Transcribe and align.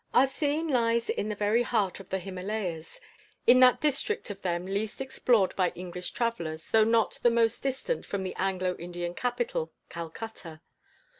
Our 0.15 0.25
scene 0.25 0.67
lies 0.67 1.11
in 1.11 1.29
the 1.29 1.35
very 1.35 1.61
heart 1.61 1.99
of 1.99 2.09
the 2.09 2.17
Himalayas 2.17 2.99
in 3.45 3.59
that 3.59 3.79
district 3.79 4.31
of 4.31 4.41
them 4.41 4.65
least 4.65 4.99
explored 4.99 5.55
by 5.55 5.69
English 5.75 6.09
travellers, 6.13 6.69
though 6.71 6.83
not 6.83 7.19
the 7.21 7.29
most 7.29 7.61
distant 7.61 8.07
from 8.07 8.23
the 8.23 8.33
Anglo 8.33 8.75
Indian 8.77 9.13
capital, 9.13 9.71
Calcutta. 9.89 10.61